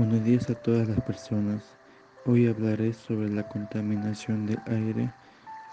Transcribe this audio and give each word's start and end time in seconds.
Buenos 0.00 0.24
días 0.24 0.48
a 0.48 0.54
todas 0.54 0.88
las 0.88 0.98
personas. 1.02 1.76
Hoy 2.24 2.48
hablaré 2.48 2.94
sobre 2.94 3.28
la 3.28 3.46
contaminación 3.46 4.46
del 4.46 4.58
aire, 4.64 5.12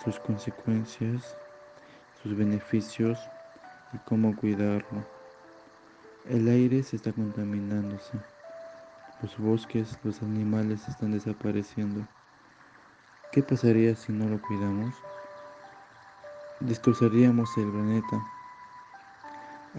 sus 0.03 0.19
consecuencias, 0.19 1.37
sus 2.21 2.35
beneficios 2.35 3.17
y 3.93 3.97
cómo 3.99 4.35
cuidarlo. 4.35 5.07
El 6.27 6.49
aire 6.49 6.83
se 6.83 6.97
está 6.97 7.13
contaminándose. 7.13 8.19
Los 9.21 9.37
bosques, 9.37 9.97
los 10.03 10.21
animales 10.21 10.85
están 10.89 11.13
desapareciendo. 11.13 12.05
¿Qué 13.31 13.41
pasaría 13.41 13.95
si 13.95 14.11
no 14.11 14.27
lo 14.27 14.41
cuidamos? 14.41 14.93
Destrozaríamos 16.59 17.49
el 17.57 17.71
planeta. 17.71 18.21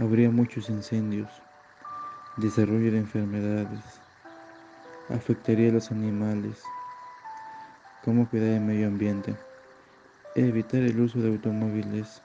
Habría 0.00 0.30
muchos 0.30 0.70
incendios, 0.70 1.28
desarrollo 2.38 2.90
de 2.92 2.98
enfermedades 3.00 4.00
afectaría 5.10 5.70
a 5.70 5.72
los 5.72 5.90
animales. 5.90 6.62
¿Cómo 8.04 8.28
cuidar 8.28 8.48
el 8.48 8.60
medio 8.60 8.86
ambiente? 8.86 9.36
Evitar 10.34 10.82
el 10.82 11.00
uso 11.00 11.18
de 11.20 11.28
automóviles, 11.28 12.22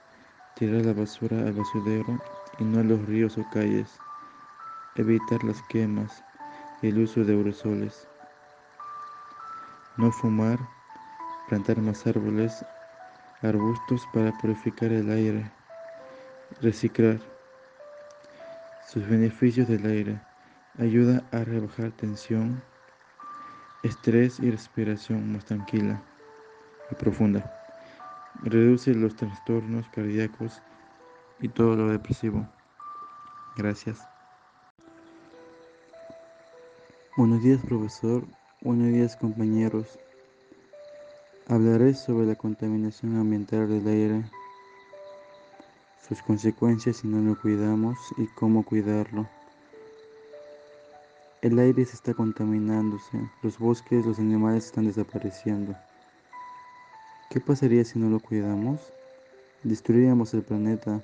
tirar 0.55 0.85
la 0.85 0.93
basura 0.93 1.39
al 1.39 1.53
basurero 1.53 2.19
y 2.59 2.63
no 2.63 2.79
a 2.79 2.83
los 2.83 3.05
ríos 3.05 3.37
o 3.37 3.45
calles. 3.51 3.89
Evitar 4.95 5.43
las 5.43 5.61
quemas 5.63 6.23
y 6.81 6.89
el 6.89 6.99
uso 6.99 7.23
de 7.23 7.33
aerosoles. 7.33 8.07
No 9.97 10.11
fumar, 10.11 10.59
plantar 11.47 11.79
más 11.81 12.05
árboles, 12.05 12.65
arbustos 13.41 14.07
para 14.13 14.31
purificar 14.39 14.91
el 14.91 15.09
aire. 15.09 15.51
Reciclar. 16.61 17.20
Sus 18.87 19.07
beneficios 19.07 19.67
del 19.67 19.85
aire. 19.85 20.20
Ayuda 20.79 21.23
a 21.31 21.43
rebajar 21.43 21.91
tensión, 21.91 22.61
estrés 23.84 24.39
y 24.39 24.49
respiración 24.49 25.34
más 25.34 25.45
tranquila 25.45 26.01
y 26.89 26.95
profunda. 26.95 27.53
Reduce 28.41 28.93
los 28.93 29.15
trastornos 29.15 29.87
cardíacos 29.90 30.62
y 31.40 31.49
todo 31.49 31.75
lo 31.75 31.90
depresivo. 31.90 32.48
Gracias. 33.57 33.99
Buenos 37.15 37.43
días 37.43 37.59
profesor, 37.63 38.25
buenos 38.62 38.87
días 38.87 39.15
compañeros. 39.17 39.99
Hablaré 41.47 41.93
sobre 41.93 42.25
la 42.25 42.35
contaminación 42.35 43.18
ambiental 43.18 43.68
del 43.70 43.87
aire, 43.87 44.23
sus 46.07 46.21
consecuencias 46.23 46.97
si 46.97 47.07
no 47.07 47.21
lo 47.21 47.40
cuidamos 47.40 47.97
y 48.18 48.25
cómo 48.27 48.63
cuidarlo. 48.63 49.27
El 51.44 51.60
aire 51.60 51.84
se 51.84 51.96
está 51.96 52.13
contaminándose, 52.13 53.30
los 53.41 53.60
bosques, 53.60 54.05
los 54.05 54.18
animales 54.18 54.68
están 54.68 54.86
desapareciendo. 54.86 55.76
¿Qué 57.30 57.41
pasaría 57.41 57.84
si 57.84 57.99
no 57.99 58.10
lo 58.10 58.22
cuidamos? 58.22 58.80
Destruiríamos 59.62 60.34
el 60.34 60.44
planeta, 60.44 61.04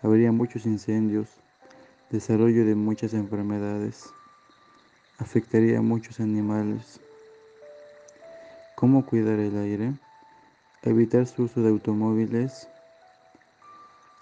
habría 0.00 0.32
muchos 0.32 0.64
incendios, 0.64 1.28
desarrollo 2.08 2.64
de 2.64 2.74
muchas 2.74 3.12
enfermedades, 3.12 4.08
afectaría 5.18 5.80
a 5.80 5.82
muchos 5.82 6.18
animales. 6.18 6.98
¿Cómo 8.74 9.04
cuidar 9.04 9.38
el 9.38 9.58
aire? 9.58 9.92
Evitar 10.80 11.26
su 11.26 11.42
uso 11.42 11.60
de 11.60 11.68
automóviles, 11.68 12.68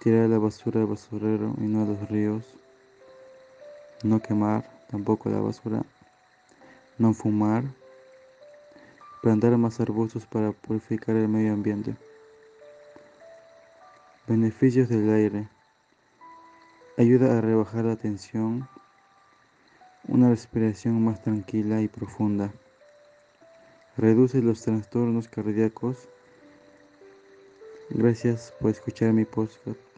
tirar 0.01 0.27
la 0.27 0.39
basura 0.39 0.81
al 0.81 0.87
basurero 0.87 1.55
y 1.57 1.67
no 1.67 1.83
a 1.83 1.85
los 1.85 2.09
ríos, 2.09 2.43
no 4.03 4.19
quemar, 4.19 4.80
tampoco 4.91 5.29
la 5.29 5.39
basura, 5.39 5.83
no 6.97 7.13
fumar, 7.13 7.63
plantar 9.21 9.57
más 9.57 9.79
arbustos 9.79 10.25
para 10.27 10.51
purificar 10.51 11.15
el 11.15 11.27
medio 11.27 11.53
ambiente. 11.53 11.95
Beneficios 14.27 14.89
del 14.89 15.09
aire. 15.09 15.47
Ayuda 16.97 17.37
a 17.37 17.41
rebajar 17.41 17.85
la 17.85 17.95
tensión, 17.95 18.67
una 20.07 20.29
respiración 20.29 21.03
más 21.03 21.21
tranquila 21.21 21.81
y 21.81 21.87
profunda. 21.87 22.53
Reduce 23.97 24.41
los 24.41 24.61
trastornos 24.61 25.27
cardíacos. 25.27 26.09
Gracias 27.89 28.53
por 28.59 28.71
escuchar 28.71 29.13
mi 29.13 29.25
podcast. 29.25 29.90